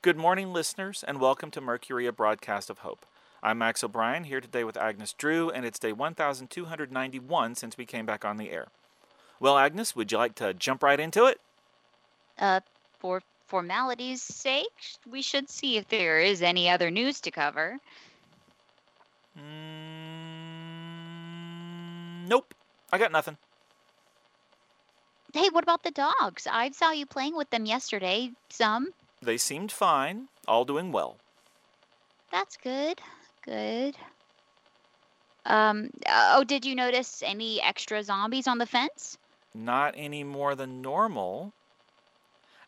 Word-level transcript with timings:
Good 0.00 0.16
morning, 0.16 0.52
listeners, 0.52 1.02
and 1.08 1.20
welcome 1.20 1.50
to 1.50 1.60
Mercury, 1.60 2.06
a 2.06 2.12
broadcast 2.12 2.70
of 2.70 2.78
hope. 2.78 3.04
I'm 3.42 3.58
Max 3.58 3.82
O'Brien 3.82 4.22
here 4.22 4.40
today 4.40 4.62
with 4.62 4.76
Agnes 4.76 5.12
Drew, 5.12 5.50
and 5.50 5.66
it's 5.66 5.80
day 5.80 5.92
1291 5.92 7.56
since 7.56 7.76
we 7.76 7.84
came 7.84 8.06
back 8.06 8.24
on 8.24 8.36
the 8.36 8.52
air. 8.52 8.68
Well, 9.40 9.58
Agnes, 9.58 9.96
would 9.96 10.12
you 10.12 10.18
like 10.18 10.36
to 10.36 10.54
jump 10.54 10.84
right 10.84 11.00
into 11.00 11.24
it? 11.26 11.40
Uh, 12.38 12.60
for 13.00 13.22
formality's 13.48 14.22
sake, 14.22 14.68
we 15.10 15.20
should 15.20 15.50
see 15.50 15.78
if 15.78 15.88
there 15.88 16.20
is 16.20 16.42
any 16.42 16.70
other 16.70 16.92
news 16.92 17.20
to 17.22 17.32
cover. 17.32 17.80
Mm, 19.36 20.18
nope, 22.28 22.54
I 22.92 22.98
got 22.98 23.10
nothing. 23.10 23.36
Hey, 25.34 25.48
what 25.48 25.64
about 25.64 25.82
the 25.82 25.90
dogs? 25.90 26.46
I 26.48 26.70
saw 26.70 26.92
you 26.92 27.04
playing 27.04 27.36
with 27.36 27.50
them 27.50 27.66
yesterday. 27.66 28.30
Some. 28.48 28.92
They 29.20 29.36
seemed 29.36 29.72
fine, 29.72 30.28
all 30.46 30.64
doing 30.64 30.92
well. 30.92 31.16
That's 32.30 32.56
good. 32.56 33.00
Good. 33.44 33.96
Um, 35.46 35.90
oh, 36.08 36.44
did 36.44 36.64
you 36.64 36.74
notice 36.74 37.22
any 37.24 37.60
extra 37.62 38.02
zombies 38.02 38.46
on 38.46 38.58
the 38.58 38.66
fence? 38.66 39.18
Not 39.54 39.94
any 39.96 40.22
more 40.22 40.54
than 40.54 40.82
normal. 40.82 41.52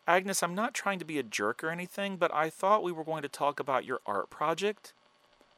Agnes, 0.07 0.43
I'm 0.43 0.55
not 0.55 0.75
trying 0.75 0.99
to 0.99 1.05
be 1.05 1.19
a 1.19 1.23
jerk 1.23 1.63
or 1.63 1.71
anything, 1.71 2.17
but 2.17 2.35
I 2.35 2.51
thought 2.51 2.83
we 2.83 2.91
were 2.91 3.05
going 3.05 3.23
to 3.23 3.29
talk 3.29 3.61
about 3.61 3.85
your 3.85 4.01
art 4.07 4.31
project. 4.31 4.93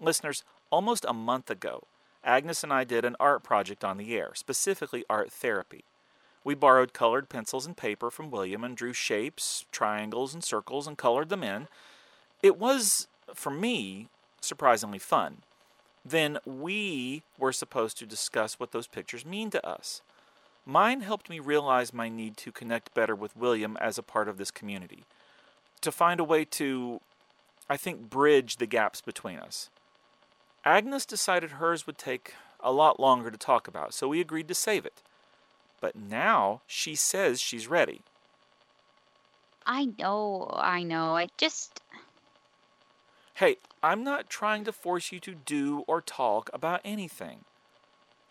Listeners, 0.01 0.43
almost 0.71 1.07
a 1.09 1.15
month 1.15 1.49
ago, 1.49 1.85
Agnes 2.25 2.63
and 2.63 2.73
I 2.73 2.85
did 2.85 3.05
an 3.05 3.17
art 3.19 3.43
project 3.43 3.85
on 3.85 3.97
the 3.97 4.15
air, 4.17 4.33
specifically 4.35 5.05
art 5.09 5.33
therapy. 5.33 5.85
We 6.45 6.55
borrowed 6.55 6.93
colored 6.93 7.29
pencils 7.29 7.67
and 7.67 7.77
paper 7.77 8.11
from 8.11 8.31
William 8.31 8.65
and 8.65 8.77
drew 8.77 8.93
shapes, 8.93 9.65
triangles, 9.71 10.35
and 10.35 10.43
circles 10.43 10.87
and 10.87 10.99
colored 10.99 11.29
them 11.29 11.45
in. 11.45 11.69
It 12.43 12.59
was, 12.59 13.07
for 13.35 13.51
me, 13.51 14.09
surprisingly 14.41 14.99
fun. 14.99 15.39
Then 16.05 16.39
we 16.45 17.23
were 17.39 17.53
supposed 17.53 17.97
to 17.99 18.07
discuss 18.07 18.59
what 18.59 18.73
those 18.73 18.89
pictures 18.89 19.25
mean 19.25 19.51
to 19.51 19.65
us. 19.67 20.03
Mine 20.67 21.01
helped 21.01 21.31
me 21.31 21.39
realize 21.39 21.93
my 21.93 22.09
need 22.09 22.37
to 22.39 22.53
connect 22.53 22.95
better 22.95 23.15
with 23.15 23.37
William 23.37 23.77
as 23.81 23.99
a 23.99 24.03
part 24.03 24.29
of 24.29 24.37
this 24.37 24.51
community, 24.51 25.05
to 25.81 25.93
find 25.93 26.21
a 26.21 26.25
way 26.25 26.45
to, 26.45 27.01
I 27.69 27.77
think, 27.77 28.11
bridge 28.11 28.57
the 28.57 28.67
gaps 28.67 29.01
between 29.01 29.39
us. 29.39 29.71
Agnes 30.65 31.05
decided 31.07 31.53
hers 31.53 31.87
would 31.87 31.99
take 31.99 32.35
a 32.61 32.73
lot 32.73 33.01
longer 33.01 33.31
to 33.31 33.39
talk 33.39 33.67
about, 33.67 33.93
so 33.93 34.09
we 34.09 34.21
agreed 34.21 34.47
to 34.49 34.55
save 34.55 34.87
it. 34.87 35.03
But 35.83 35.97
now 35.97 36.63
she 36.67 36.95
says 36.95 37.41
she's 37.41 37.67
ready. 37.67 38.03
I 39.67 39.89
know, 39.99 40.49
I 40.55 40.85
know. 40.85 41.17
I 41.17 41.27
just. 41.37 41.83
Hey, 43.35 43.57
I'm 43.83 44.05
not 44.05 44.31
trying 44.31 44.65
to 44.65 44.73
force 44.73 45.11
you 45.11 45.19
to 45.21 45.35
do 45.35 45.85
or 45.89 46.01
talk 46.01 46.49
about 46.55 46.81
anything. 46.85 47.41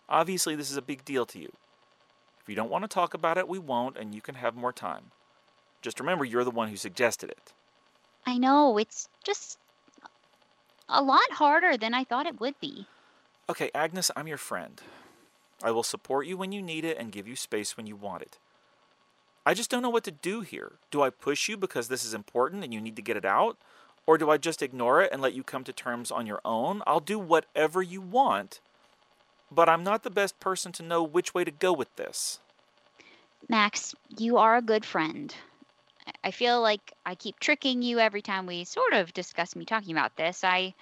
Obviously, 0.08 0.56
this 0.56 0.70
is 0.70 0.78
a 0.78 0.82
big 0.82 1.04
deal 1.04 1.26
to 1.26 1.38
you. 1.38 1.52
If 2.40 2.48
you 2.48 2.54
don't 2.54 2.70
want 2.70 2.84
to 2.84 2.88
talk 2.88 3.12
about 3.12 3.36
it, 3.36 3.46
we 3.46 3.58
won't, 3.58 3.98
and 3.98 4.14
you 4.14 4.22
can 4.22 4.36
have 4.36 4.56
more 4.56 4.72
time. 4.72 5.10
Just 5.82 6.00
remember, 6.00 6.24
you're 6.24 6.44
the 6.44 6.50
one 6.50 6.68
who 6.68 6.76
suggested 6.76 7.30
it. 7.30 7.52
I 8.24 8.38
know, 8.38 8.78
it's 8.78 9.08
just 9.24 9.58
a 10.88 11.02
lot 11.02 11.30
harder 11.32 11.76
than 11.76 11.92
I 11.92 12.04
thought 12.04 12.26
it 12.26 12.40
would 12.40 12.58
be. 12.60 12.86
Okay, 13.50 13.70
Agnes, 13.74 14.10
I'm 14.16 14.26
your 14.26 14.38
friend. 14.38 14.80
I 15.62 15.70
will 15.70 15.82
support 15.82 16.26
you 16.26 16.36
when 16.36 16.52
you 16.52 16.62
need 16.62 16.84
it 16.84 16.98
and 16.98 17.12
give 17.12 17.28
you 17.28 17.36
space 17.36 17.76
when 17.76 17.86
you 17.86 17.96
want 17.96 18.22
it. 18.22 18.38
I 19.44 19.54
just 19.54 19.70
don't 19.70 19.82
know 19.82 19.90
what 19.90 20.04
to 20.04 20.10
do 20.10 20.40
here. 20.42 20.72
Do 20.90 21.02
I 21.02 21.10
push 21.10 21.48
you 21.48 21.56
because 21.56 21.88
this 21.88 22.04
is 22.04 22.14
important 22.14 22.62
and 22.62 22.72
you 22.72 22.80
need 22.80 22.96
to 22.96 23.02
get 23.02 23.16
it 23.16 23.24
out? 23.24 23.56
Or 24.06 24.18
do 24.18 24.30
I 24.30 24.36
just 24.36 24.62
ignore 24.62 25.00
it 25.02 25.12
and 25.12 25.22
let 25.22 25.34
you 25.34 25.42
come 25.42 25.64
to 25.64 25.72
terms 25.72 26.10
on 26.10 26.26
your 26.26 26.40
own? 26.44 26.82
I'll 26.86 27.00
do 27.00 27.18
whatever 27.18 27.82
you 27.82 28.00
want, 28.00 28.60
but 29.50 29.68
I'm 29.68 29.84
not 29.84 30.02
the 30.02 30.10
best 30.10 30.38
person 30.40 30.72
to 30.72 30.82
know 30.82 31.02
which 31.02 31.34
way 31.34 31.44
to 31.44 31.50
go 31.50 31.72
with 31.72 31.94
this. 31.96 32.40
Max, 33.48 33.94
you 34.16 34.38
are 34.38 34.56
a 34.56 34.62
good 34.62 34.84
friend. 34.84 35.34
I 36.24 36.30
feel 36.30 36.60
like 36.60 36.92
I 37.06 37.14
keep 37.14 37.38
tricking 37.38 37.82
you 37.82 37.98
every 37.98 38.22
time 38.22 38.46
we 38.46 38.64
sort 38.64 38.92
of 38.92 39.12
discuss 39.12 39.54
me 39.54 39.64
talking 39.64 39.92
about 39.92 40.16
this. 40.16 40.42
I 40.42 40.74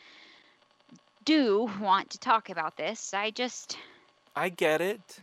do 1.25 1.71
want 1.81 2.11
to 2.11 2.19
talk 2.19 2.49
about 2.51 2.77
this. 2.77 3.13
I 3.13 3.31
just. 3.31 3.77
I 4.35 4.49
get 4.49 4.81
it. 4.81 5.21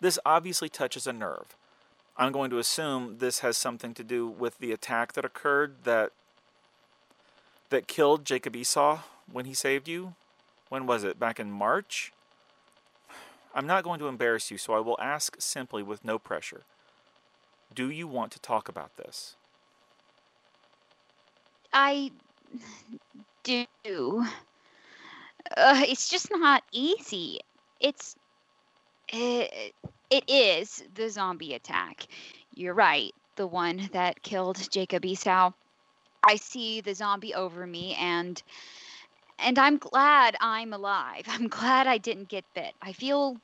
This 0.00 0.18
obviously 0.24 0.68
touches 0.68 1.06
a 1.06 1.12
nerve. 1.12 1.56
I'm 2.16 2.32
going 2.32 2.50
to 2.50 2.58
assume 2.58 3.18
this 3.18 3.40
has 3.40 3.56
something 3.56 3.94
to 3.94 4.04
do 4.04 4.26
with 4.26 4.58
the 4.58 4.72
attack 4.72 5.12
that 5.12 5.24
occurred 5.24 5.84
that 5.84 6.12
that 7.70 7.86
killed 7.86 8.24
Jacob 8.24 8.56
Esau 8.56 9.00
when 9.30 9.44
he 9.44 9.54
saved 9.54 9.88
you. 9.88 10.14
When 10.68 10.86
was 10.86 11.04
it? 11.04 11.18
Back 11.18 11.38
in 11.38 11.50
March? 11.50 12.12
I'm 13.54 13.66
not 13.66 13.84
going 13.84 13.98
to 14.00 14.08
embarrass 14.08 14.50
you, 14.50 14.58
so 14.58 14.72
I 14.72 14.80
will 14.80 14.98
ask 15.00 15.36
simply 15.38 15.82
with 15.82 16.04
no 16.04 16.18
pressure. 16.18 16.62
Do 17.74 17.90
you 17.90 18.06
want 18.06 18.32
to 18.32 18.40
talk 18.40 18.68
about 18.68 18.96
this? 18.96 19.36
I 21.72 22.10
do. 23.42 23.66
Uh, 25.56 25.82
it's 25.86 26.08
just 26.08 26.30
not 26.30 26.62
easy. 26.72 27.40
It's. 27.80 28.16
It, 29.10 29.74
it 30.10 30.24
is 30.28 30.82
the 30.94 31.08
zombie 31.08 31.54
attack. 31.54 32.06
You're 32.54 32.74
right. 32.74 33.14
The 33.36 33.46
one 33.46 33.88
that 33.92 34.22
killed 34.22 34.70
Jacob 34.70 35.04
Esau. 35.04 35.52
I 36.22 36.36
see 36.36 36.80
the 36.80 36.94
zombie 36.94 37.34
over 37.34 37.66
me 37.66 37.94
and 37.94 38.42
and 39.38 39.58
I'm 39.58 39.78
glad 39.78 40.36
I'm 40.40 40.72
alive. 40.72 41.24
I'm 41.28 41.48
glad 41.48 41.86
I 41.86 41.98
didn't 41.98 42.28
get 42.28 42.44
bit. 42.54 42.74
I 42.82 42.92
feel 42.92 43.36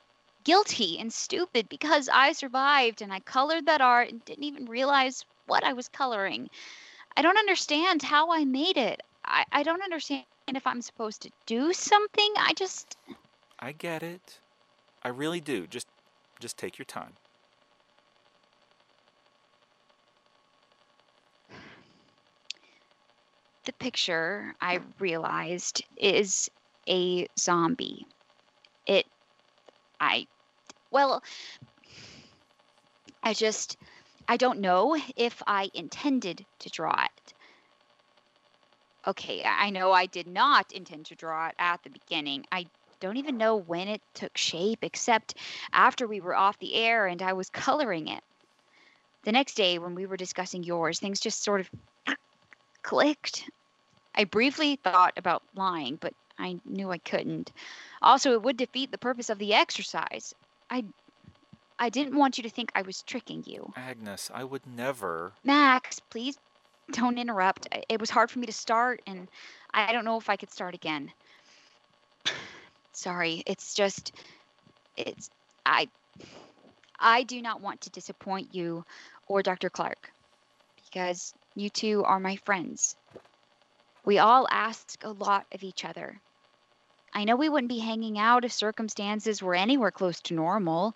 guilty 0.45 0.99
and 0.99 1.13
stupid 1.13 1.69
because 1.69 2.09
I 2.13 2.33
survived 2.33 3.01
and 3.01 3.13
I 3.13 3.21
colored 3.21 3.67
that 3.67 3.81
art 3.81 4.11
and 4.11 4.25
didn't 4.25 4.45
even 4.45 4.67
realize 4.67 5.25
what 5.47 5.65
I 5.65 5.73
was 5.73 5.89
coloring. 5.89 6.49
I 7.17 7.23
don't 7.23 7.39
understand 7.39 8.03
how 8.03 8.33
I 8.33 8.45
made 8.45 8.77
it. 8.77 9.01
I, 9.25 9.45
I 9.53 9.63
don't 9.63 9.83
understand 9.83 10.25
if 10.49 10.67
I'm 10.67 10.83
supposed 10.83 11.23
to 11.23 11.31
do 11.47 11.73
something. 11.73 12.35
I 12.39 12.53
just 12.55 12.97
I 13.59 13.73
get 13.73 14.03
it. 14.03 14.41
I 15.05 15.09
really 15.09 15.41
do. 15.41 15.67
Just 15.67 15.87
just 16.41 16.57
take 16.57 16.79
your 16.79 16.87
time. 16.87 17.13
the 23.65 23.73
picture 23.73 24.55
I 24.61 24.81
realized 24.99 25.85
is 25.97 26.51
a 26.89 27.27
zombie. 27.39 28.07
It, 28.87 29.07
I, 30.01 30.27
well, 30.91 31.23
I 33.23 33.33
just, 33.33 33.77
I 34.29 34.37
don't 34.37 34.61
know 34.61 34.97
if 35.17 35.43
I 35.47 35.71
intended 35.75 36.45
to 36.61 36.69
draw 36.69 37.05
it. 37.05 37.35
Okay, 39.07 39.43
I 39.45 39.71
know 39.71 39.93
I 39.93 40.07
did 40.07 40.27
not 40.27 40.73
intend 40.73 41.07
to 41.07 41.15
draw 41.15 41.49
it 41.49 41.55
at 41.59 41.83
the 41.83 41.91
beginning. 41.91 42.45
I 42.51 42.67
don't 43.01 43.17
even 43.17 43.39
know 43.39 43.57
when 43.57 43.89
it 43.89 44.03
took 44.15 44.37
shape, 44.37 44.81
except 44.83 45.37
after 45.73 46.07
we 46.07 46.21
were 46.21 46.35
off 46.35 46.59
the 46.59 46.75
air 46.75 47.07
and 47.07 47.23
I 47.23 47.33
was 47.33 47.51
coloring 47.51 48.09
it. 48.09 48.23
The 49.25 49.33
next 49.33 49.55
day, 49.55 49.79
when 49.79 49.95
we 49.95 50.07
were 50.07 50.17
discussing 50.17 50.63
yours, 50.63 50.99
things 50.99 51.21
just 51.21 51.43
sort 51.43 51.61
of 51.61 51.71
clicked. 52.83 53.49
I 54.15 54.25
briefly 54.25 54.77
thought 54.77 55.15
about 55.17 55.43
lying, 55.55 55.97
but 55.97 56.15
I 56.39 56.59
knew 56.65 56.91
I 56.91 56.99
couldn't. 56.99 57.53
Also, 58.03 58.33
it 58.33 58.43
would 58.43 58.57
defeat 58.57 58.91
the 58.91 58.99
purpose 58.99 59.31
of 59.31 59.39
the 59.39 59.55
exercise. 59.55 60.35
I 60.71 60.85
I 61.79 61.89
didn't 61.89 62.17
want 62.17 62.37
you 62.39 62.45
to 62.45 62.51
think 62.51 62.71
I 62.75 62.83
was 62.83 63.03
tricking 63.03 63.43
you. 63.47 63.73
Agnes, 63.77 64.31
I 64.33 64.45
would 64.45 64.67
never. 64.67 65.33
Max, 65.43 65.99
please 65.99 66.39
don't 66.93 67.19
interrupt. 67.19 67.67
It 67.89 68.01
was 68.01 68.11
hard 68.11 68.31
for 68.31 68.39
me 68.39 68.47
to 68.47 68.53
start 68.53 69.03
and 69.07 69.29
I 69.73 69.93
don't 69.93 70.05
know 70.05 70.17
if 70.17 70.31
I 70.31 70.37
could 70.37 70.53
start 70.53 70.75
again. 70.75 71.13
Sorry, 72.95 73.43
it's 73.47 73.75
just 73.75 74.13
it's 74.97 75.29
I 75.67 75.89
I 76.99 77.25
do 77.25 77.43
not 77.43 77.61
want 77.61 77.83
to 77.83 77.91
disappoint 77.91 78.55
you 78.55 78.85
or 79.27 79.43
Dr. 79.43 79.69
Clark 79.69 80.11
because 80.85 81.35
you 81.57 81.69
two 81.71 82.05
are 82.05 82.21
my 82.21 82.37
friends. 82.37 82.97
We 84.05 84.19
all 84.19 84.47
ask 84.51 85.03
a 85.03 85.11
lot 85.11 85.47
of 85.53 85.63
each 85.63 85.85
other. 85.85 86.21
I 87.13 87.25
know 87.25 87.37
we 87.37 87.49
wouldn't 87.49 87.69
be 87.69 87.79
hanging 87.79 88.19
out 88.19 88.45
if 88.45 88.53
circumstances 88.53 89.43
were 89.43 89.55
anywhere 89.55 89.91
close 89.91 90.21
to 90.23 90.35
normal. 90.35 90.95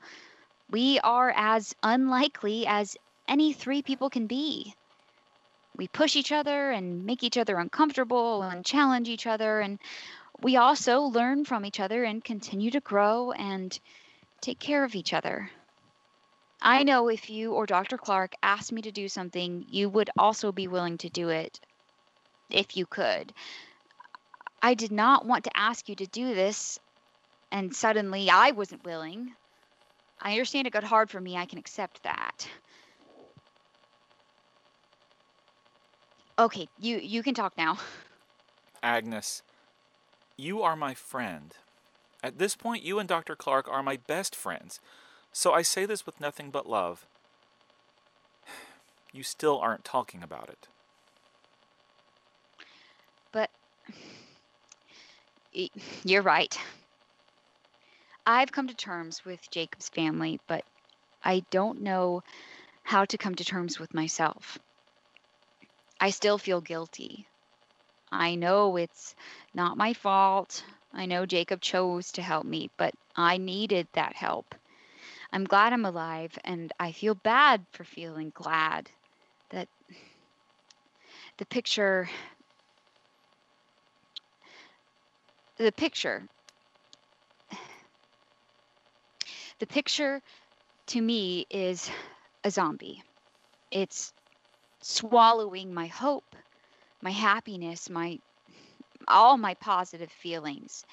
We 0.70 1.00
are 1.00 1.32
as 1.34 1.74
unlikely 1.82 2.66
as 2.66 2.96
any 3.26 3.52
three 3.52 3.82
people 3.82 4.10
can 4.10 4.26
be. 4.26 4.74
We 5.76 5.88
push 5.88 6.16
each 6.16 6.32
other 6.32 6.70
and 6.70 7.06
make 7.06 7.22
each 7.22 7.38
other 7.38 7.56
uncomfortable 7.56 8.42
and 8.42 8.64
challenge 8.64 9.08
each 9.08 9.26
other, 9.26 9.60
and 9.60 9.78
we 10.42 10.56
also 10.56 11.00
learn 11.02 11.44
from 11.44 11.64
each 11.64 11.80
other 11.80 12.04
and 12.04 12.24
continue 12.24 12.70
to 12.72 12.80
grow 12.80 13.32
and 13.32 13.78
take 14.40 14.58
care 14.60 14.84
of 14.84 14.94
each 14.94 15.12
other. 15.14 15.50
I 16.62 16.82
know 16.84 17.08
if 17.08 17.30
you 17.30 17.52
or 17.54 17.66
Dr. 17.66 17.98
Clark 17.98 18.34
asked 18.42 18.72
me 18.72 18.82
to 18.82 18.92
do 18.92 19.08
something, 19.08 19.64
you 19.68 19.88
would 19.88 20.10
also 20.18 20.52
be 20.52 20.68
willing 20.68 20.98
to 20.98 21.10
do 21.10 21.28
it. 21.30 21.60
if 22.50 22.76
you 22.76 22.86
could. 22.86 23.32
I 24.62 24.74
did 24.74 24.92
not 24.92 25.26
want 25.26 25.44
to 25.44 25.56
ask 25.56 25.88
you 25.88 25.96
to 25.96 26.06
do 26.06 26.34
this, 26.34 26.78
and 27.52 27.74
suddenly 27.74 28.30
I 28.30 28.52
wasn't 28.52 28.84
willing. 28.84 29.34
I 30.20 30.32
understand 30.32 30.66
it 30.66 30.72
got 30.72 30.84
hard 30.84 31.10
for 31.10 31.20
me. 31.20 31.36
I 31.36 31.46
can 31.46 31.58
accept 31.58 32.02
that. 32.04 32.48
Okay, 36.38 36.68
you 36.78 36.98
you 36.98 37.22
can 37.22 37.34
talk 37.34 37.56
now. 37.56 37.78
Agnes, 38.82 39.42
you 40.38 40.62
are 40.62 40.76
my 40.76 40.94
friend. 40.94 41.54
At 42.22 42.38
this 42.38 42.56
point, 42.56 42.84
you 42.84 42.98
and 42.98 43.08
Dr. 43.08 43.36
Clark 43.36 43.68
are 43.68 43.82
my 43.82 43.96
best 43.96 44.34
friends. 44.34 44.80
So 45.32 45.52
I 45.52 45.62
say 45.62 45.84
this 45.84 46.06
with 46.06 46.20
nothing 46.20 46.50
but 46.50 46.68
love. 46.68 47.04
You 49.10 49.22
still 49.22 49.58
aren't 49.58 49.86
talking 49.86 50.22
about 50.22 50.50
it. 50.50 50.68
But 53.32 53.48
you're 56.04 56.22
right. 56.22 56.56
I've 58.26 58.52
come 58.52 58.68
to 58.68 58.74
terms 58.74 59.24
with 59.24 59.50
Jacob's 59.50 59.88
family, 59.88 60.40
but 60.46 60.62
I 61.24 61.42
don't 61.50 61.80
know 61.80 62.22
how 62.82 63.06
to 63.06 63.16
come 63.16 63.34
to 63.36 63.44
terms 63.44 63.80
with 63.80 63.94
myself. 63.94 64.58
I 65.98 66.10
still 66.10 66.36
feel 66.36 66.60
guilty. 66.60 67.26
I 68.10 68.34
know 68.34 68.76
it's 68.76 69.14
not 69.54 69.76
my 69.76 69.92
fault. 69.92 70.64
I 70.92 71.06
know 71.06 71.26
Jacob 71.26 71.60
chose 71.60 72.12
to 72.12 72.22
help 72.22 72.44
me, 72.44 72.70
but 72.76 72.94
I 73.14 73.36
needed 73.36 73.86
that 73.92 74.14
help. 74.14 74.54
I'm 75.32 75.44
glad 75.44 75.72
I'm 75.72 75.84
alive, 75.84 76.38
and 76.44 76.72
I 76.80 76.92
feel 76.92 77.14
bad 77.14 77.66
for 77.72 77.84
feeling 77.84 78.32
glad 78.34 78.90
that 79.50 79.68
the 81.36 81.46
picture 81.46 82.08
the 85.58 85.72
picture 85.72 86.22
the 89.58 89.66
picture 89.66 90.22
to 90.86 91.00
me 91.00 91.46
is 91.50 91.90
a 92.44 92.50
zombie. 92.50 93.02
It's 93.70 94.12
swallowing 94.80 95.74
my 95.74 95.88
hope, 95.88 96.36
my 97.02 97.10
happiness, 97.10 97.88
my 97.90 98.18
all 99.06 99.36
my 99.38 99.54
positive 99.54 100.10
feelings. 100.10 100.84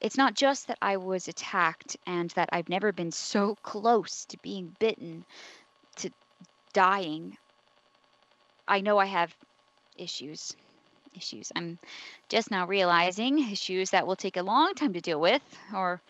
It's 0.00 0.16
not 0.16 0.34
just 0.34 0.68
that 0.68 0.78
I 0.82 0.96
was 0.96 1.28
attacked 1.28 1.96
and 2.06 2.30
that 2.30 2.50
I've 2.52 2.68
never 2.68 2.92
been 2.92 3.10
so 3.10 3.56
close 3.62 4.24
to 4.26 4.38
being 4.38 4.74
bitten, 4.78 5.24
to 5.96 6.10
dying. 6.72 7.36
I 8.66 8.80
know 8.80 8.98
I 8.98 9.06
have 9.06 9.34
issues. 9.96 10.56
Issues. 11.14 11.52
I'm 11.54 11.78
just 12.28 12.50
now 12.50 12.66
realizing 12.66 13.38
issues 13.38 13.90
that 13.90 14.06
will 14.06 14.16
take 14.16 14.36
a 14.36 14.42
long 14.42 14.74
time 14.74 14.94
to 14.94 15.00
deal 15.00 15.20
with, 15.20 15.42
or 15.72 16.00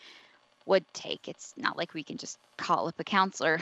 would 0.65 0.85
take. 0.95 1.29
It's 1.29 1.53
not 1.59 1.77
like 1.77 1.93
we 1.93 2.03
can 2.03 2.17
just 2.17 2.39
call 2.57 2.89
up 2.89 2.99
a 2.99 3.05
counselor. 3.05 3.61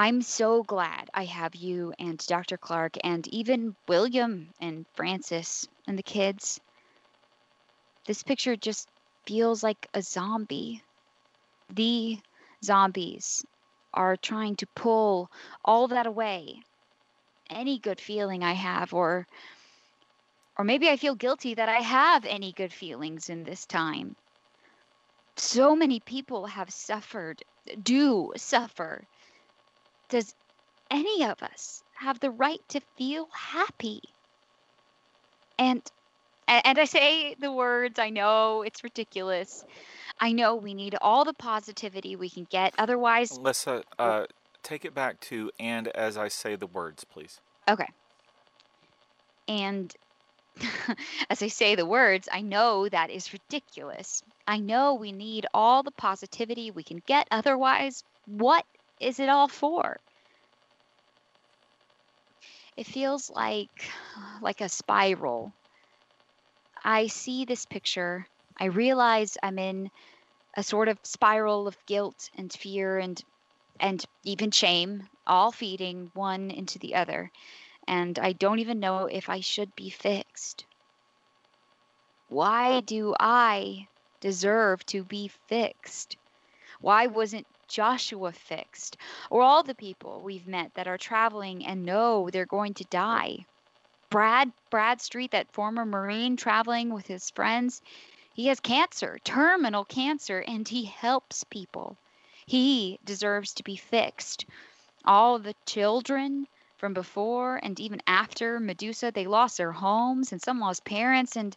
I'm 0.00 0.22
so 0.22 0.62
glad 0.62 1.10
I 1.12 1.26
have 1.26 1.54
you 1.54 1.92
and 1.98 2.16
Dr. 2.26 2.56
Clark 2.56 2.96
and 3.04 3.28
even 3.28 3.76
William 3.86 4.48
and 4.58 4.86
Francis 4.94 5.68
and 5.86 5.98
the 5.98 6.02
kids. 6.02 6.58
This 8.06 8.22
picture 8.22 8.56
just 8.56 8.88
feels 9.26 9.62
like 9.62 9.90
a 9.92 10.00
zombie. 10.00 10.82
The 11.74 12.18
zombies 12.64 13.44
are 13.92 14.16
trying 14.16 14.56
to 14.56 14.66
pull 14.68 15.30
all 15.66 15.88
that 15.88 16.06
away. 16.06 16.62
Any 17.50 17.78
good 17.78 18.00
feeling 18.00 18.42
I 18.42 18.54
have, 18.54 18.94
or 18.94 19.26
or 20.56 20.64
maybe 20.64 20.88
I 20.88 20.96
feel 20.96 21.14
guilty 21.14 21.52
that 21.52 21.68
I 21.68 21.80
have 21.80 22.24
any 22.24 22.52
good 22.52 22.72
feelings 22.72 23.28
in 23.28 23.44
this 23.44 23.66
time. 23.66 24.16
So 25.36 25.76
many 25.76 26.00
people 26.00 26.46
have 26.46 26.70
suffered, 26.70 27.42
do 27.82 28.32
suffer. 28.38 29.04
Does 30.10 30.34
any 30.90 31.24
of 31.24 31.42
us 31.42 31.82
have 31.94 32.20
the 32.20 32.30
right 32.30 32.60
to 32.68 32.80
feel 32.98 33.28
happy? 33.32 34.00
And 35.58 35.82
and 36.48 36.78
I 36.78 36.84
say 36.84 37.36
the 37.38 37.52
words, 37.52 38.00
I 38.00 38.10
know 38.10 38.62
it's 38.62 38.82
ridiculous. 38.82 39.64
I 40.18 40.32
know 40.32 40.56
we 40.56 40.74
need 40.74 40.96
all 41.00 41.24
the 41.24 41.32
positivity 41.32 42.16
we 42.16 42.28
can 42.28 42.46
get. 42.50 42.74
Otherwise, 42.76 43.38
Lissa, 43.38 43.84
uh, 43.98 44.24
take 44.62 44.84
it 44.84 44.94
back 44.94 45.20
to 45.20 45.50
and 45.60 45.88
as 45.88 46.18
I 46.18 46.28
say 46.28 46.56
the 46.56 46.66
words, 46.66 47.04
please. 47.04 47.40
okay. 47.68 47.88
And 49.46 49.94
as 51.30 51.42
I 51.42 51.48
say 51.48 51.74
the 51.74 51.86
words, 51.86 52.28
I 52.30 52.40
know 52.40 52.88
that 52.88 53.10
is 53.10 53.32
ridiculous. 53.32 54.22
I 54.46 54.58
know 54.58 54.94
we 54.94 55.12
need 55.12 55.46
all 55.54 55.82
the 55.82 55.92
positivity 55.92 56.70
we 56.70 56.82
can 56.82 57.00
get. 57.06 57.28
Otherwise, 57.30 58.04
what 58.26 58.64
is 59.00 59.18
it 59.18 59.28
all 59.28 59.48
for? 59.48 59.98
It 62.76 62.86
feels 62.86 63.30
like 63.30 63.90
like 64.40 64.60
a 64.60 64.68
spiral. 64.68 65.52
I 66.84 67.08
see 67.08 67.44
this 67.44 67.66
picture. 67.66 68.26
I 68.58 68.66
realize 68.66 69.36
I'm 69.42 69.58
in 69.58 69.90
a 70.56 70.62
sort 70.62 70.88
of 70.88 70.98
spiral 71.04 71.66
of 71.66 71.76
guilt 71.86 72.30
and 72.36 72.52
fear 72.52 72.98
and 72.98 73.22
and 73.80 74.04
even 74.24 74.50
shame, 74.50 75.08
all 75.26 75.52
feeding 75.52 76.10
one 76.14 76.50
into 76.50 76.78
the 76.78 76.94
other. 76.94 77.30
And 77.88 78.18
I 78.18 78.32
don't 78.32 78.58
even 78.58 78.78
know 78.80 79.06
if 79.06 79.28
I 79.28 79.40
should 79.40 79.74
be 79.74 79.90
fixed. 79.90 80.64
Why 82.28 82.80
do 82.80 83.14
I 83.18 83.88
deserve 84.20 84.84
to 84.86 85.02
be 85.04 85.28
fixed? 85.48 86.16
Why 86.80 87.06
wasn't 87.06 87.46
Joshua 87.70 88.32
fixed? 88.32 88.96
Or 89.30 89.40
all 89.40 89.62
the 89.62 89.74
people 89.74 90.20
we've 90.20 90.46
met 90.46 90.74
that 90.74 90.88
are 90.88 90.98
traveling 90.98 91.64
and 91.64 91.86
know 91.86 92.28
they're 92.28 92.44
going 92.44 92.74
to 92.74 92.84
die? 92.84 93.46
Brad 94.10 94.52
Bradstreet, 94.70 95.30
that 95.30 95.52
former 95.52 95.86
Marine 95.86 96.36
traveling 96.36 96.92
with 96.92 97.06
his 97.06 97.30
friends, 97.30 97.80
he 98.34 98.48
has 98.48 98.58
cancer, 98.58 99.18
terminal 99.22 99.84
cancer, 99.84 100.40
and 100.40 100.66
he 100.66 100.84
helps 100.84 101.44
people. 101.44 101.96
He 102.44 102.98
deserves 103.04 103.54
to 103.54 103.62
be 103.62 103.76
fixed. 103.76 104.46
All 105.04 105.38
the 105.38 105.54
children 105.64 106.48
from 106.76 106.92
before 106.92 107.60
and 107.62 107.78
even 107.78 108.02
after 108.06 108.58
Medusa, 108.58 109.12
they 109.12 109.26
lost 109.26 109.58
their 109.58 109.72
homes 109.72 110.32
and 110.32 110.42
some 110.42 110.58
lost 110.58 110.84
parents 110.84 111.36
and 111.36 111.56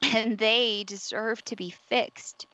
and 0.02 0.38
they 0.38 0.84
deserve 0.84 1.44
to 1.44 1.56
be 1.56 1.70
fixed. 1.70 2.46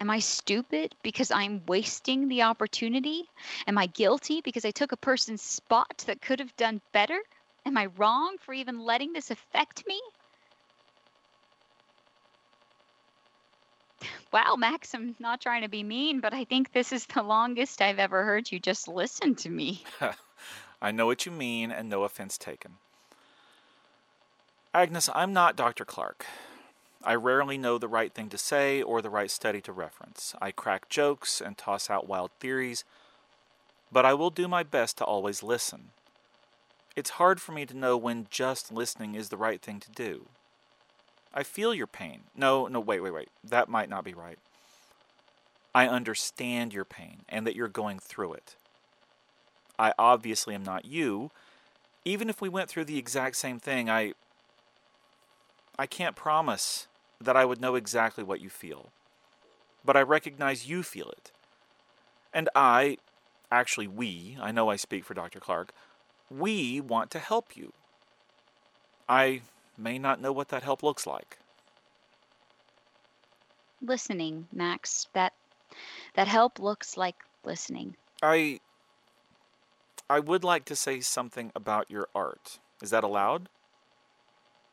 Am 0.00 0.10
I 0.10 0.18
stupid 0.18 0.94
because 1.02 1.30
I'm 1.30 1.62
wasting 1.66 2.28
the 2.28 2.42
opportunity? 2.42 3.24
Am 3.66 3.78
I 3.78 3.86
guilty 3.86 4.42
because 4.42 4.64
I 4.64 4.70
took 4.70 4.92
a 4.92 4.96
person's 4.96 5.42
spot 5.42 6.04
that 6.06 6.20
could 6.20 6.38
have 6.38 6.54
done 6.56 6.82
better? 6.92 7.18
Am 7.64 7.78
I 7.78 7.86
wrong 7.96 8.36
for 8.38 8.52
even 8.52 8.78
letting 8.78 9.12
this 9.12 9.30
affect 9.30 9.86
me? 9.86 10.00
Wow, 14.32 14.56
Max, 14.56 14.94
I'm 14.94 15.16
not 15.18 15.40
trying 15.40 15.62
to 15.62 15.68
be 15.68 15.82
mean, 15.82 16.20
but 16.20 16.34
I 16.34 16.44
think 16.44 16.72
this 16.72 16.92
is 16.92 17.06
the 17.06 17.22
longest 17.22 17.80
I've 17.80 17.98
ever 17.98 18.22
heard 18.22 18.52
you 18.52 18.60
just 18.60 18.88
listen 18.88 19.34
to 19.36 19.48
me. 19.48 19.82
I 20.82 20.90
know 20.90 21.06
what 21.06 21.24
you 21.24 21.32
mean, 21.32 21.70
and 21.70 21.88
no 21.88 22.04
offense 22.04 22.36
taken. 22.36 22.72
Agnes, 24.74 25.08
I'm 25.14 25.32
not 25.32 25.56
Dr. 25.56 25.86
Clark. 25.86 26.26
I 27.06 27.14
rarely 27.14 27.56
know 27.56 27.78
the 27.78 27.86
right 27.86 28.12
thing 28.12 28.28
to 28.30 28.36
say 28.36 28.82
or 28.82 29.00
the 29.00 29.10
right 29.10 29.30
study 29.30 29.60
to 29.60 29.72
reference. 29.72 30.34
I 30.42 30.50
crack 30.50 30.88
jokes 30.88 31.40
and 31.40 31.56
toss 31.56 31.88
out 31.88 32.08
wild 32.08 32.32
theories, 32.40 32.84
but 33.92 34.04
I 34.04 34.12
will 34.12 34.30
do 34.30 34.48
my 34.48 34.64
best 34.64 34.98
to 34.98 35.04
always 35.04 35.40
listen. 35.40 35.90
It's 36.96 37.10
hard 37.10 37.40
for 37.40 37.52
me 37.52 37.64
to 37.66 37.76
know 37.76 37.96
when 37.96 38.26
just 38.28 38.72
listening 38.72 39.14
is 39.14 39.28
the 39.28 39.36
right 39.36 39.62
thing 39.62 39.78
to 39.80 39.90
do. 39.92 40.26
I 41.32 41.44
feel 41.44 41.72
your 41.72 41.86
pain. 41.86 42.22
No, 42.34 42.66
no, 42.66 42.80
wait, 42.80 43.00
wait, 43.00 43.14
wait. 43.14 43.28
That 43.44 43.68
might 43.68 43.88
not 43.88 44.02
be 44.02 44.12
right. 44.12 44.38
I 45.72 45.86
understand 45.86 46.72
your 46.74 46.84
pain 46.84 47.18
and 47.28 47.46
that 47.46 47.54
you're 47.54 47.68
going 47.68 48.00
through 48.00 48.32
it. 48.32 48.56
I 49.78 49.92
obviously 49.96 50.56
am 50.56 50.64
not 50.64 50.86
you. 50.86 51.30
Even 52.04 52.28
if 52.28 52.40
we 52.40 52.48
went 52.48 52.68
through 52.68 52.86
the 52.86 52.98
exact 52.98 53.36
same 53.36 53.60
thing, 53.60 53.88
I 53.88 54.14
I 55.78 55.86
can't 55.86 56.16
promise 56.16 56.88
that 57.20 57.36
I 57.36 57.44
would 57.44 57.60
know 57.60 57.74
exactly 57.74 58.24
what 58.24 58.40
you 58.40 58.50
feel. 58.50 58.90
But 59.84 59.96
I 59.96 60.02
recognize 60.02 60.68
you 60.68 60.82
feel 60.82 61.08
it. 61.10 61.30
And 62.32 62.48
I, 62.54 62.98
actually 63.50 63.88
we, 63.88 64.36
I 64.40 64.52
know 64.52 64.68
I 64.68 64.76
speak 64.76 65.04
for 65.04 65.14
Dr. 65.14 65.40
Clark, 65.40 65.72
we 66.30 66.80
want 66.80 67.10
to 67.12 67.18
help 67.18 67.56
you. 67.56 67.72
I 69.08 69.42
may 69.78 69.98
not 69.98 70.20
know 70.20 70.32
what 70.32 70.48
that 70.48 70.62
help 70.62 70.82
looks 70.82 71.06
like. 71.06 71.38
Listening, 73.80 74.48
Max. 74.52 75.06
That 75.12 75.32
that 76.14 76.28
help 76.28 76.58
looks 76.58 76.96
like 76.96 77.16
listening. 77.44 77.94
I 78.22 78.60
I 80.08 80.20
would 80.20 80.44
like 80.44 80.64
to 80.66 80.76
say 80.76 81.00
something 81.00 81.52
about 81.54 81.90
your 81.90 82.08
art. 82.14 82.58
Is 82.82 82.90
that 82.90 83.04
allowed? 83.04 83.48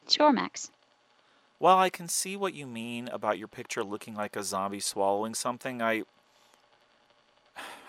Sure, 0.07 0.31
Max. 0.31 0.71
While 1.63 1.77
I 1.77 1.89
can 1.89 2.09
see 2.09 2.35
what 2.35 2.53
you 2.53 2.67
mean 2.67 3.07
about 3.07 3.37
your 3.39 3.47
picture 3.47 3.85
looking 3.85 4.15
like 4.15 4.35
a 4.35 4.43
zombie 4.43 4.81
swallowing 4.81 5.33
something, 5.33 5.81
I 5.81 6.03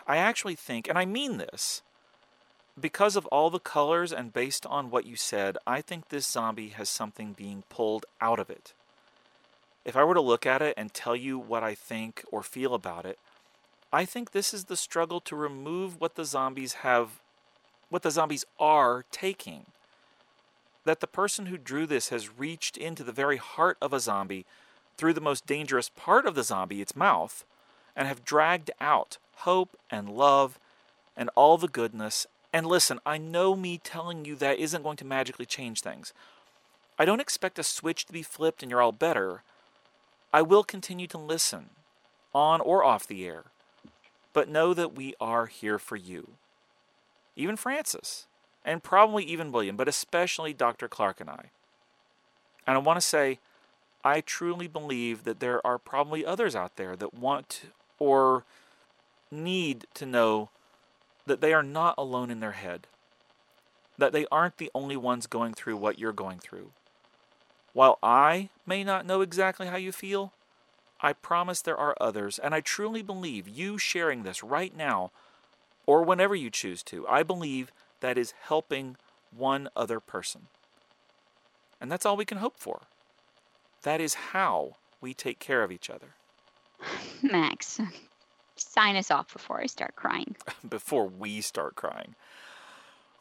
I 0.07 0.17
actually 0.17 0.55
think, 0.55 0.87
and 0.87 0.97
I 0.97 1.05
mean 1.05 1.39
this, 1.39 1.83
because 2.81 3.17
of 3.17 3.27
all 3.33 3.51
the 3.51 3.59
colors 3.59 4.13
and 4.13 4.33
based 4.33 4.65
on 4.67 4.91
what 4.91 5.07
you 5.07 5.17
said, 5.17 5.59
I 5.67 5.81
think 5.81 6.11
this 6.11 6.25
zombie 6.25 6.69
has 6.69 6.89
something 6.89 7.33
being 7.33 7.65
pulled 7.69 8.07
out 8.21 8.39
of 8.39 8.49
it. 8.49 8.75
If 9.85 9.97
I 9.97 10.05
were 10.05 10.15
to 10.15 10.21
look 10.21 10.47
at 10.47 10.63
it 10.63 10.75
and 10.77 10.95
tell 10.95 11.17
you 11.17 11.37
what 11.37 11.65
I 11.65 11.75
think 11.75 12.23
or 12.31 12.45
feel 12.45 12.75
about 12.75 13.05
it, 13.05 13.19
I 13.93 14.05
think 14.05 14.31
this 14.31 14.55
is 14.55 14.67
the 14.67 14.77
struggle 14.77 15.19
to 15.23 15.35
remove 15.35 16.01
what 16.01 16.15
the 16.15 16.25
zombies 16.25 16.75
have, 16.85 17.21
what 17.89 18.03
the 18.03 18.13
zombies 18.13 18.45
are 18.61 19.05
taking. 19.11 19.67
That 20.85 21.01
the 21.01 21.07
person 21.07 21.47
who 21.47 21.57
drew 21.57 21.87
this 21.87 22.11
has 22.11 22.39
reached 22.39 22.77
into 22.77 23.03
the 23.03 23.13
very 23.13 23.39
heart 23.39 23.79
of 23.81 23.93
a 23.93 24.01
zombie 24.01 24.45
through 24.97 25.15
the 25.15 25.21
most 25.21 25.47
dangerous 25.47 25.89
part 25.89 26.27
of 26.27 26.35
the 26.35 26.43
zombie, 26.43 26.81
its 26.81 26.95
mouth, 26.95 27.45
and 27.97 28.07
have 28.07 28.25
dragged 28.25 28.71
out 28.81 29.19
hope 29.39 29.77
and 29.91 30.09
love 30.09 30.59
and 31.17 31.31
all 31.35 31.59
the 31.59 31.69
goodness. 31.69 32.27
And 32.53 32.67
listen, 32.67 33.01
I 33.05 33.19
know 33.19 33.57
me 33.57 33.79
telling 33.79 34.25
you 34.25 34.37
that 34.37 34.59
isn't 34.59 34.83
going 34.83 34.97
to 34.99 35.05
magically 35.05 35.47
change 35.47 35.81
things. 35.81 36.13
I 36.99 37.05
don't 37.05 37.21
expect 37.21 37.59
a 37.59 37.65
switch 37.65 38.07
to 38.07 38.13
be 38.13 38.23
flipped 38.23 38.63
and 38.63 38.71
you're 38.71 38.83
all 38.83 38.93
better. 38.93 39.43
I 40.33 40.43
will 40.43 40.65
continue 40.65 41.07
to 41.09 41.19
listen, 41.19 41.71
on 42.35 42.61
or 42.61 42.85
off 42.85 43.07
the 43.07 43.27
air, 43.27 43.45
but 44.33 44.49
know 44.49 44.75
that 44.75 44.95
we 44.95 45.15
are 45.21 45.47
here 45.47 45.79
for 45.79 45.97
you. 45.97 46.31
Even 47.37 47.57
Francis, 47.57 48.27
and 48.65 48.83
probably 48.83 49.25
even 49.25 49.53
William, 49.53 49.77
but 49.77 49.89
especially 49.89 50.53
Dr. 50.53 50.89
Clark 50.89 51.21
and 51.21 51.31
I. 51.31 51.51
And 52.67 52.77
I 52.77 52.79
want 52.79 52.97
to 52.97 53.07
say, 53.07 53.39
I 54.05 54.21
truly 54.21 54.69
believe 54.69 55.25
that 55.25 55.41
there 55.41 55.65
are 55.67 55.79
probably 55.79 56.25
others 56.25 56.57
out 56.57 56.77
there 56.77 56.97
that 56.97 57.15
want 57.15 57.63
or 57.99 58.45
need 59.31 59.87
to 59.95 60.07
know 60.07 60.51
that 61.27 61.41
they 61.41 61.53
are 61.53 61.63
not 61.63 61.95
alone 61.97 62.31
in 62.31 62.41
their 62.41 62.53
head, 62.53 62.87
that 63.99 64.13
they 64.13 64.27
aren't 64.31 64.59
the 64.59 64.71
only 64.75 64.97
ones 64.97 65.27
going 65.27 65.55
through 65.55 65.77
what 65.77 65.99
you're 65.99 66.13
going 66.13 66.39
through. 66.39 66.71
While 67.73 67.99
I 68.03 68.51
may 68.67 68.85
not 68.85 69.07
know 69.07 69.21
exactly 69.21 69.67
how 69.67 69.77
you 69.77 69.91
feel, 69.91 70.33
I 71.01 71.13
promise 71.13 71.61
there 71.61 71.77
are 71.77 71.97
others, 72.01 72.39
and 72.39 72.55
I 72.55 72.61
truly 72.61 73.03
believe 73.03 73.49
you 73.49 73.79
sharing 73.79 74.23
this 74.23 74.43
right 74.43 74.75
now, 74.77 75.11
or 75.87 76.03
whenever 76.03 76.35
you 76.35 76.51
choose 76.51 76.83
to, 76.85 77.07
I 77.09 77.23
believe 77.23 77.73
that 78.05 78.19
is 78.19 78.35
helping 78.43 78.99
one 79.35 79.67
other 79.75 79.99
person. 79.99 80.43
And 81.81 81.91
that's 81.91 82.05
all 82.05 82.19
we 82.19 82.27
can 82.27 82.37
hope 82.37 82.59
for. 82.59 82.83
That 83.83 83.99
is 83.99 84.13
how 84.33 84.77
we 85.01 85.15
take 85.15 85.39
care 85.39 85.63
of 85.63 85.73
each 85.73 85.89
other. 85.89 86.09
Max, 87.23 87.81
sign 88.57 88.97
us 88.97 89.11
off 89.11 89.33
before 89.33 89.59
I 89.59 89.65
start 89.65 89.97
crying. 89.97 90.37
before 90.69 91.07
we 91.07 91.41
start 91.41 91.77
crying. 91.77 92.15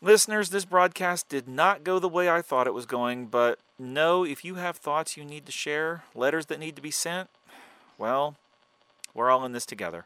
Listeners, 0.02 0.50
this 0.50 0.66
broadcast 0.66 1.30
did 1.30 1.48
not 1.48 1.86
go 1.86 1.98
the 1.98 2.10
way 2.10 2.30
I 2.30 2.42
thought 2.42 2.68
it 2.68 2.74
was 2.74 2.86
going, 2.86 3.28
but 3.28 3.60
know 3.80 4.26
if 4.26 4.44
you 4.44 4.56
have 4.56 4.76
thoughts 4.76 5.16
you 5.16 5.24
need 5.24 5.46
to 5.46 5.54
share, 5.54 6.04
letters 6.14 6.48
that 6.48 6.60
need 6.60 6.76
to 6.76 6.82
be 6.82 6.92
sent, 6.92 7.30
well, 7.98 8.36
we're 9.14 9.32
all 9.32 9.46
in 9.46 9.54
this 9.54 9.66
together. 9.66 10.04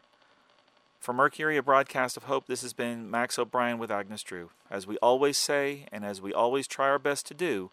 For 0.98 1.12
Mercury, 1.12 1.56
a 1.56 1.62
broadcast 1.62 2.16
of 2.16 2.24
hope, 2.24 2.46
this 2.46 2.62
has 2.62 2.72
been 2.72 3.10
Max 3.10 3.38
O'Brien 3.38 3.78
with 3.78 3.90
Agnes 3.90 4.22
Drew. 4.22 4.50
As 4.70 4.86
we 4.86 4.98
always 4.98 5.38
say, 5.38 5.86
and 5.92 6.04
as 6.04 6.20
we 6.20 6.34
always 6.34 6.66
try 6.66 6.88
our 6.88 6.98
best 6.98 7.26
to 7.26 7.34
do, 7.34 7.70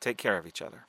take 0.00 0.16
care 0.16 0.38
of 0.38 0.46
each 0.46 0.62
other. 0.62 0.86